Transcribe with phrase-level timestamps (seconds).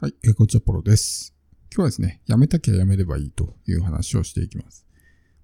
[0.00, 1.34] はい、えー、こんにちは、ポロです。
[1.74, 4.86] 今日はですね、やめたきゃやめればいいという話をしていきます。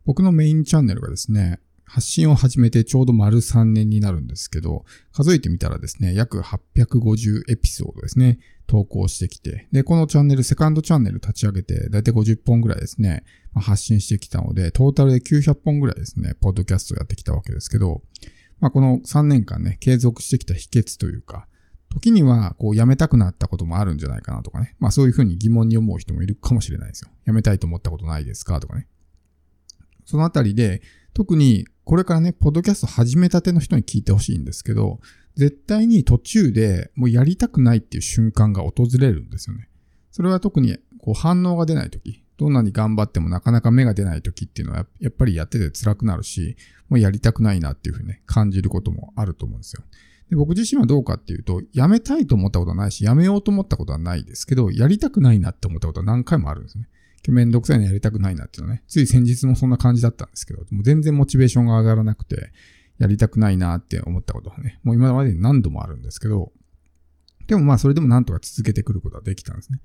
[0.04, 8.38] 僕のメインチャンネルがですね、発信を始めてちょうど丸3年になるんですけど、数えてみたらですね、約850エピソードですね、
[8.68, 13.24] 投稿してきて、で、このチャンネル、セカンドチャンネル立ち上げて、だいたい50本ぐらいですね、
[13.54, 18.02] ま、発信してきたので、トータルで900本ぐらいですね、ポッドキャストやってきたわけですけど、
[18.60, 21.48] まあ、この3年間ね、継続してきた秘訣というか、
[21.94, 24.76] 時には、こう、辞めたくなったこともあるんじゃないかなとかね。
[24.78, 27.10] まあそういうふうに疑問に思う人もいるかもしれないですよ。
[27.26, 28.86] 辞めたいと思ったことないですかとかね。
[30.04, 30.82] そのあたりで、
[31.14, 35.00] 特にこれからね、ポッドキャスト始めたての人に聞いてほしいんですけど、
[35.36, 39.68] 絶対に途中でもうやりたくないっていう瞬間が訪れるんですよね。
[40.10, 46.56] それは特にこう反応が出ないとき、どんなに頑張ってもなかなか芽が出ないときっていうのはやっぱりやってて辛くなるし、
[46.88, 49.84] もうやりたくないなっていうふうにね、感じることもあると思うんですよ。
[50.30, 56.88] で僕自身はどうかっていうと、やめたいと思ったことはないし、やめようと思ったことはないですけど、やりたくないなって思ったことは何回もあるんですね。
[57.28, 62.52] めんどくさいのやりたくないなっていうのね、つい先日もそんな感じだったんですけど、もう全然モチベーションが上がらなくて、
[62.98, 66.52] やりたくないなって思ったことはね、もう今までに何度もあるんですけど、
[67.46, 69.80] でもまあそれでもなんとか続けてくることはできたんですね。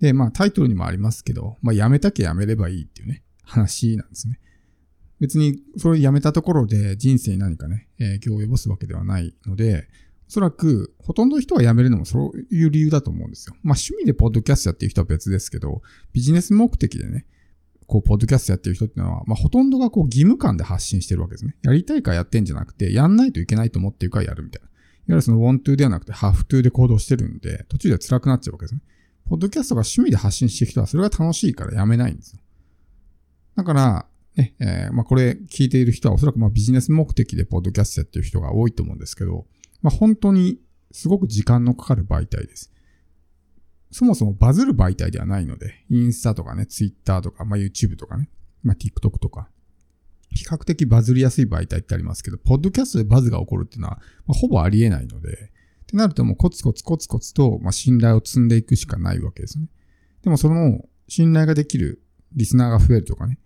[0.00, 4.38] で、まあタイトルにもありますけど、まあやめたきゃやめればいいっていうね、話なんですね。
[5.20, 9.88] 別にそれをやめたところで人生に何かね、影響を及ぼすわけではないので、
[10.28, 13.54] おそらく、ほとんどの人が辞めるのもそういう理由だと思うんですよ。
[13.62, 17.26] まあ趣味でポッドキャストやってる人は別ですけど、ビジネス目的でね、
[17.86, 21.54] こう、ポッドキャストやってる人っていうのは、まあほとんどがこう義務感で発信してるわけですね。
[21.62, 24.66] やりたいからやってんじゃなくて、やんないといけないと思ってるからやるみたいな。
[24.66, 24.72] いわ
[25.08, 28.80] ゆるその want to ではなくて have to で行動してるんで、途中では辛くなっちゃうわけですね。
[29.28, 32.40] ポッドキャストが趣味で発信してる人はそれが楽しいからやめないんですよ。
[33.54, 34.06] だから、
[34.36, 39.46] ね、えー、まあこれ聞いている人はおそらくまあビジネス目的でポッドキャストやってる人が多いと思うんですけど、
[39.82, 40.58] まあ本当に
[40.92, 42.72] すごく時間のかかる媒体です。
[43.90, 48.28] そもそもバズる媒体ではないので、インスタとかね、ツイッターとか、まあ YouTube とかね、
[48.62, 49.48] まあ TikTok とか、
[50.34, 55.50] 比較的バズりやすい媒体ってありますけど、ポッドキャストでバズが起こるっていうのは、まあ、ほぼありえないので、
[55.82, 59.68] ってなるともうコツコツコツコツと、まあ、信頼を積んでいくしかないわけですね。
[60.22, 62.02] でもその信頼ができる
[62.34, 63.38] リスナーが増えるとかね、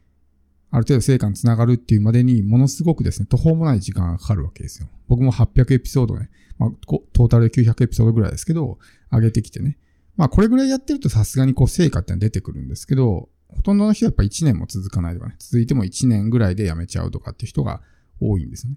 [0.71, 4.89] ある程度成果につながるっていうまでに、ものすごくですね、途方もない時間がかかるわけですよ。
[5.09, 8.79] 僕も800エピソードね、まあ、トータルで900エピソードぐらいですけど、
[9.11, 9.79] 上げてきてね。
[10.17, 17.83] まあ、これぐらいやってるとさすがにこう成果ってのは出てくるんですけど、ほとんどの人はやっぱ1年も続かないとかね、続いても1年ぐらいで辞めちゃうとかっていう人が
[18.21, 18.75] 多いんですね。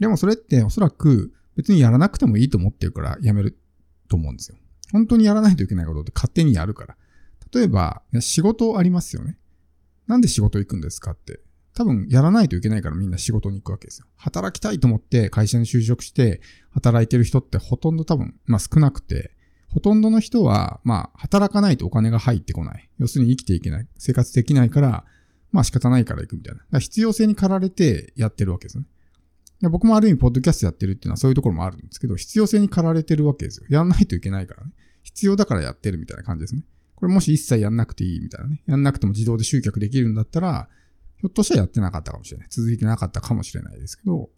[0.00, 3.56] でもそれっておそらく別にやらなくてもいいと思ってるから辞める
[4.08, 4.58] と思うんですよ。
[4.92, 6.96] 本当にやらないといけないことって勝手にやるから。
[7.52, 9.38] 例えば、仕事ありますよね。
[10.06, 11.40] なんで仕事行くんですかって。
[11.74, 14.06] 多分やらないといけないからみんな仕事に行くわけですよ。
[14.16, 19.32] 働きたいと思って会社に就職して働いてる人ってほとんど多分、まあ少なくて、
[19.68, 22.88] ほとんどの人は、まあ働かないとお金が入ってこない。
[22.98, 23.88] 要するに生きていけない。
[23.98, 25.04] 生活できないから、
[25.50, 26.58] まあ仕方ないから行くみたいな。
[26.60, 28.88] だから必要性に駆られてやってるわけですよね。
[29.68, 33.66] 僕もある意味ポッドキャストやってるっていうのはそういうところもあるんですけど、必要性に駆られてるわけですよ。
[33.68, 34.70] やんないといけないからね。
[35.02, 36.62] 必要だからやってるみたいな感じですね。
[37.04, 38.62] これもし一切やんなくていいみたいなね。
[38.66, 40.70] やんなくても自動で集客できるんだったら、
[41.18, 42.46] ひょっとしたらやってなかったかもしれない。
[42.48, 44.30] 続いてなかったかもしれないですけど、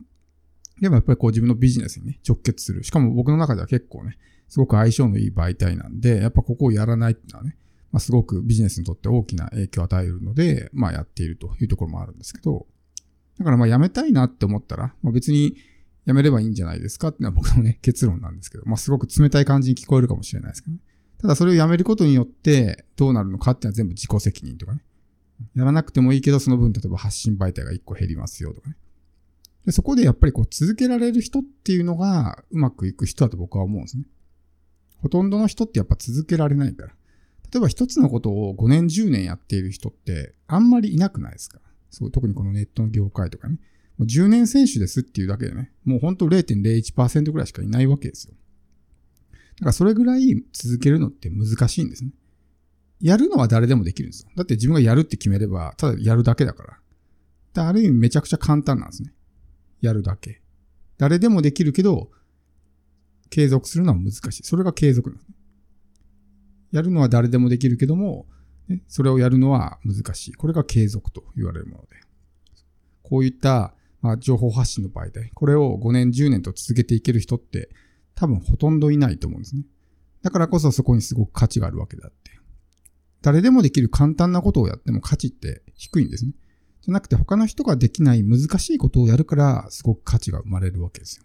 [0.81, 2.83] でもやっぱりこう自分のビジネスにね、直結する。
[2.83, 4.19] しかも僕の中では結構ね、
[4.49, 7.57] すごく相性のいい媒体なんで、やっぱここをやらないっていうのはね、
[7.93, 12.67] まあ、すごくビジネスにとって大きな影響を与えるので、まあやっているというところもあるんですけど、
[13.39, 15.57] だからまあやめたいなって思ったら、まあ、別に
[16.05, 20.81] やめればいいんじゃないですかっていうのは僕のね、結論なんですけど、まあすごく冷たい感じに聞こえるかもしれないですけどね。
[21.19, 24.83] ただそれをやめることによってどうなるのかっていうのは全部自己責任とかね。
[25.55, 28.77] やらなくてもいいけど、その分例えば発信媒体が1個減りますよとかね。
[29.67, 34.05] でそこでやっぱりこう続けられる人っていうのがうまくいく人だと僕は思うんですね。
[34.99, 36.93] ほとんどの人ってやっぱ続けられないから。
[37.53, 41.61] 例えば一つのことを5年10年やっている人ってあんまりいなくないですか？
[41.91, 43.59] そう、特にこのネットの業界とかね。
[43.99, 48.35] もう10年選手ですっていうだけでね、もうほんと0.01%ぐらいしかいないわけですよ。
[49.57, 52.11] だからそれぐらい続けるのって難しいんですね。
[53.01, 54.31] やるのは誰でもできるんですよ。
[54.37, 56.79] だって自分がやるって決めれば、ただやるだけだから。
[57.53, 59.13] だある意味めちゃくちゃ簡単なんですね。
[59.81, 60.43] やるだけ。
[60.99, 62.11] 誰でもできるけど、
[63.29, 64.43] 継続するのは難しい。
[64.45, 65.35] それが継続なんですね。
[66.73, 68.27] やるのは誰でもできるけども、
[68.69, 70.35] ね、それをやるのは難しい。
[70.35, 71.97] これが継続と言われるもので。
[73.03, 77.71] こういった、まあ、情報発信の場合で、これを5年、10年と続けていける人って
[78.17, 79.63] 多分ほとんどいないと思うんですね。
[80.23, 82.33] だからこそそこにすごく価値があるわけであって。
[83.23, 86.33] 誰でもできる簡単なことをやっても価値って低いんですね。
[86.83, 91.25] じゃなくて他の人ができない難しいことをやるからすごく価値が生まれるわけですよ。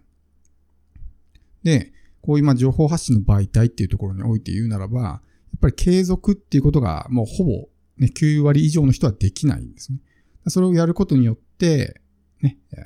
[1.63, 5.21] で、こういう情報発信の媒体っていうところにおいて言うならば、や
[5.57, 9.99] っぱり継続っていうことがもうほぼね、9割以上の人はできないんですね。
[10.47, 12.01] それをやることによって、
[12.41, 12.79] ね、えー、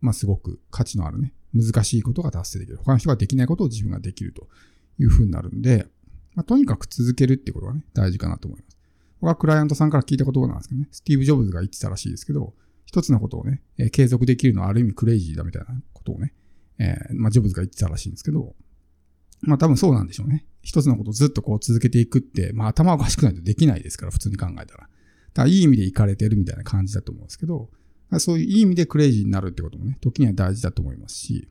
[0.00, 2.78] まあすごく価値のあるね、難しいことが達成できる。
[2.78, 4.48] 他の人ができないことを自分ができると
[4.98, 5.86] いうふうになるんで、
[6.34, 8.76] まあとにかく続けるってことがね、大事かなと思います。
[9.20, 12.54] 僕はクライアントさんから聞いた言葉なんですけどね、スティーブ・ジョブズが言ってたらしいですけど、
[12.84, 16.34] 一つのことをね、えー、継続できるのはある意味クレイジーだみたいなことをね、
[16.78, 18.54] えー、まあジョブズが言ってたらしいんですけど、
[19.40, 20.44] まあ多分そうなんでしょうね。
[20.62, 24.80] 一つのことをずっとこう続けていくって、まあ頭おかしくないとできないですから、普通に考えたら。
[24.80, 24.88] だか
[25.42, 27.70] らいい意味で行かれてるみたいな感じだと思うんですけど、
[28.20, 31.48] そういういい意味でクレイジーになるってこともね、時には大事だと思いますし、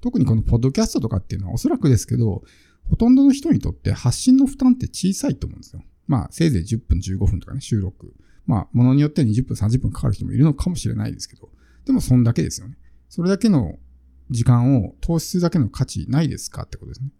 [0.00, 2.42] 特にこのポッドキャストとかっていうのはおそらくですけど、
[2.88, 5.82] ほとんどの人にとって発信の負担って小さいと思うんですよ。
[6.06, 8.14] まあ、せいぜい10分15分とかね、収録。
[8.46, 11.50] まあ、ものによっては20分30分かかる人もいるのかもしれないですけど、
[11.84, 12.78] でもそんだけですよね。
[13.08, 13.78] それだけの
[14.30, 17.10] 時間を投資するだけの価値ないですかってことですね。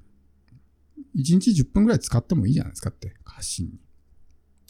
[1.16, 3.80] 1日10分ぐらい使ってもいいじゃないですかって、発信に。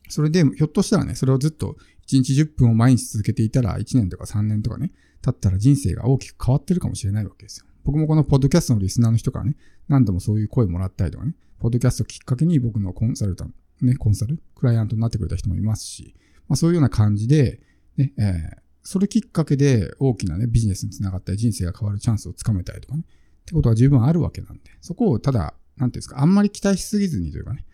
[0.09, 1.77] それで、ひょっとしたらね、それをずっと
[2.09, 4.93] 1日10分を毎日続けていたら、1年とか3年とかね、
[5.23, 7.67] 経ったら人生が大きく変わってるかもしれないわけですよ。
[7.85, 9.57] 僕もこのポッドキャストのリスナーの人からね、
[9.89, 16.15] 何度もそういう声もらったりとかね、ポッドキャストきっかけに僕のコンサルタント、ね、コンサル、クライアントになってくれた人もいますし、
[16.49, 17.61] まあそういうような感じで、
[17.97, 27.65] ね、えー、それきっかけで大きなね、ビジネスにつながったり、人生が変わるチャンスをつかめたりとかね、ってことは十分あるわけなんで、そこをただ、なんていうんですか、あんまり期待しすぎずにというかね、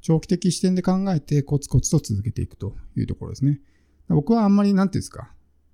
[0.00, 3.60] 長期的視点で考えてコツコツと続けていくというところですね。
[4.08, 5.32] 僕はあんまりなんていうんですか、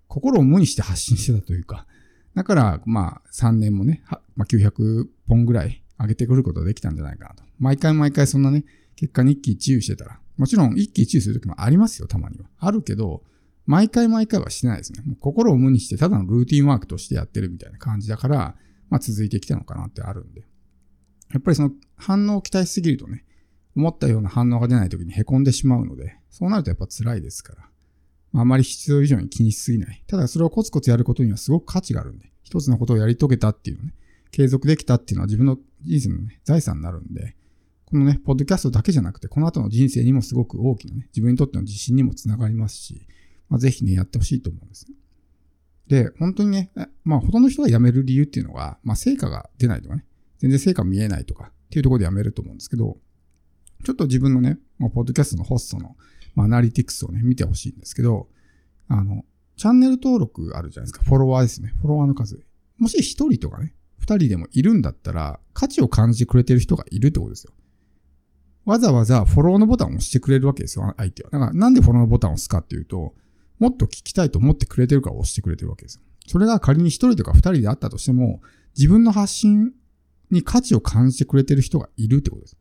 [0.09, 1.87] 心を無にして発信してたというか、
[2.35, 7.45] だから、まあ、3年もね、まあ、900本ぐらい上げてくることができたんじゃないかなと。
[7.59, 8.65] 毎回毎回そんなね、
[8.97, 12.47] 結果に一喜一憂してたら、もちろん一喜一憂するときもありますよ、たまには。
[12.59, 13.23] あるけど、
[13.67, 15.03] 毎回毎回はしてないですね。
[15.07, 18.57] もう心を無にしてただのルーティンワークとしてやってるみたいな感じだから、
[18.91, 20.43] まあ続いてきたのかなってあるんで。
[21.33, 23.25] やっぱりその反応を期待しすぎるとね、
[23.77, 27.69] 思ったような反応が出ない時に凹んでしまうので、そうなるとやっぱ辛いですから。
[28.33, 30.03] まあ、あまり必要以上に気にしすぎない。
[30.07, 33.95] ただそれをコツコツやることにはすごく価値があるんで、一つのことをやり遂げたっていうのね、
[34.31, 37.37] 継続できたっていうのは自分の人生のね、財産になるんで、
[37.87, 43.07] このね、ポッドキャストだけじゃなくて、この後の人生にもすごく大きなね、自分にとっての自信にもつながりますし、
[43.49, 44.97] まあ、ぜひね、やってほしいと思うんですね。
[45.87, 46.73] で、本当にね、
[47.05, 50.05] まあ、ほとんどの人が辞める理由っていうのは、まあ、成果が出ないとかね、
[50.39, 52.99] 全然成果見えないとかっていうところで辞めると思うんですけど、
[53.85, 55.97] ちょっと自分のね、まあ、ポッドキャストのホストの、
[56.35, 58.29] まあ、アナリティクスをね、見てほしいんですけど、
[58.89, 59.25] あの、
[59.57, 61.05] チャンネル登録あるじゃないですか。
[61.05, 61.73] フォロワーですね。
[61.81, 62.45] フォロワーの数。
[62.79, 67.53] もし一人とかね、二人でもいるんだったら、価値を感じてくれてる人がいるってことですよ。
[68.65, 71.31] わざわざフォローのボタンを押してくれるわけですよ、相手は。
[71.31, 73.15] だからなんでフォローのボタンを押すかっていうと、
[73.59, 76.03] もっと聞きたいと思ってくれてるから押してくれてるわけですよ。
[76.27, 78.41] それが仮に一人とか二人であったとしても、
[78.77, 79.73] 自分の発信
[80.31, 82.57] に価値を感じてくれてる人がいるってことです。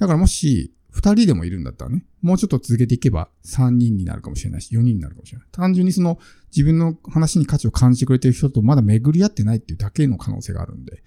[0.00, 5.48] だからもし、二人でもいるんだったらね、もうちょっと続けていけば三人になるかもしれないし、四人になるかもしれない。
[5.52, 6.18] 単純にその
[6.50, 11.02] 自分の話に価値を感じてくれてる人とまだ巡り合ってないっていうだけの可能性があるんで。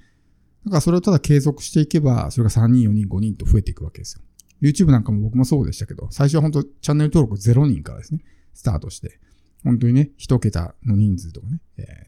[0.65, 4.21] だからそれをただ継続していけば、それが3人、4人、5人と増えていくわけですよ。
[4.61, 8.21] YouTube なんかも僕もそうでしたけど、最初は本当チャンネル登録0人からですね、
[8.53, 9.19] スタートして、
[9.63, 11.59] 本当にね、1桁の人数とかね、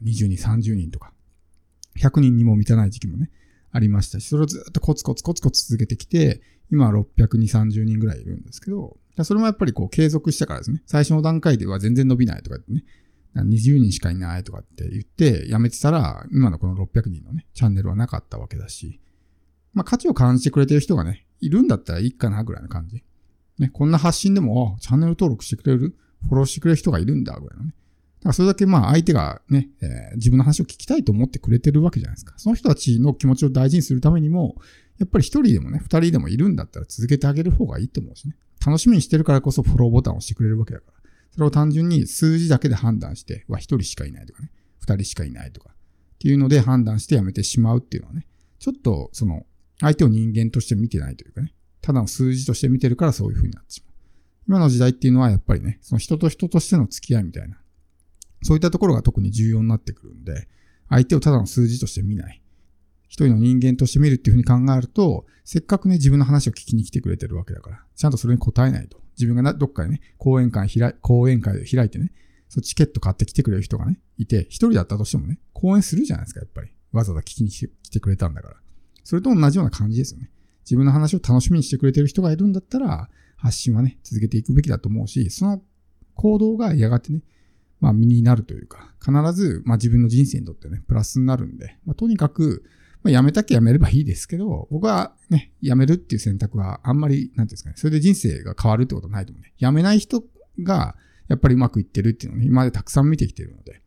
[0.02, 1.12] 20人、30人とか、
[1.98, 3.30] 100人にも満たない時期もね、
[3.70, 10.82] ありましたし、それをずっとコツコツコツコツ続けてきて、今は600、30人ぐらいいるんですけど、それもやっぱりこう継続したからですね。
[10.86, 12.84] 最初の段階では全然伸びないとか言ってね、
[13.36, 19.00] 20人しかいないとかって言ってやめてたら、今のこの600人のね、チャンネルはなかったわけだし、
[19.72, 23.04] まあ価値を感じてくれてる人がね、いるんだったらいいかなぐらいの感じ。
[23.58, 27.74] ね、こんな発信でも、チャンネル登録してくれる、フォローしてくれる人がいるんだぐらいのね。
[28.26, 32.34] だからそれだけまあ相手がね、えー、自分の話を聞きたいと思ってくれてるわけじゃないですか。
[32.38, 34.56] その人たちの気持ちを大事にするためにも、
[34.98, 38.36] やっぱり一人でもね、二人でもいるんだったら続けてあげる方がいいと思うしね。
[38.64, 41.10] 楽しみにしてるからこそフォローボタンを押してくれるわけだから。
[41.30, 48.26] それを単純に数字だけで判断して、は一人しかいないとかね、二人しかいないとか、っていうので判断してやめてしまうっていうのはね、
[48.58, 49.46] ちょっとその、
[49.78, 53.94] 相手を人間として見てないというかね、ただの数字として見てるからそういう風になってしまう。
[54.48, 57.60] 今の時代っていうのはやっぱりね、その人と人としての付き合いみたいな、
[58.46, 60.46] そういったところが特に重要になってくるんで、
[60.88, 62.40] 相手をただの数字として見ない。
[63.08, 69.00] 一人の人間として見るっていうふうに考えると、せっかくね、自分の話を聞きに来てくれてるわけだから、ちゃんとそれに答えないと。
[69.18, 72.12] 自分がどっかでね、講演会開、講演会で開いてね、
[72.48, 76.70] そチケット買って来てくれる人がね、いて、一人だったとしてもね、講演するじゃないですか、やっぱり。
[76.92, 78.56] わざわざ聞きに来てくれたんだから。
[79.02, 80.30] それと同じような感じですよね。
[80.64, 85.62] 自分の話を楽しみにしてくれてる人がいるんだったら、発信はね、続けていくべきだと思うし、その
[86.14, 87.22] 行動がやがてね、
[87.80, 92.64] まあ身になるというか、必ず、まあ自分の人生にとってね、プラスになるんで、まあとにかく、
[93.02, 99.52] まあ、辞めたきゃ辞めればいいですけど、僕はね、辞めるっていう選択はあんまり、なんていうんですかね、それで人生が変わるってことはないと思うね。
[99.58, 100.24] 辞めない人
[100.62, 100.96] が、
[101.28, 103.80] やっぱりうまくいってるっていうのをね、今までたくさん見てきてるので。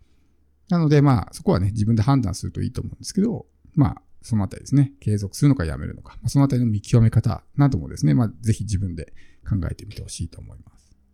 [0.70, 9.14] なので、まあ、そこはね、自分で判断するといいと思うんですけど、まあ、そのあたりですね、継続するのかやめるのか、まあ、そのあたりの見極め方などもですね、まあ、ぜひ自分で
[9.50, 10.79] 考えてみてほしいと思います。